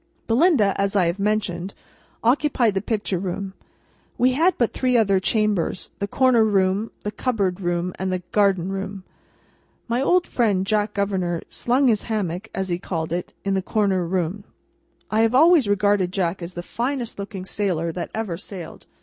[0.25, 1.75] Belinda, as I have mentioned,
[2.23, 3.53] occupied the Picture Room.
[4.17, 8.71] We had but three other chambers: the Corner Room, the Cupboard Room, and the Garden
[8.71, 9.03] Room.
[9.87, 14.03] My old friend, Jack Governor, "slung his hammock," as he called it, in the Corner
[14.03, 14.43] Room.
[15.11, 18.87] I have always regarded Jack as the finest looking sailor that ever sailed.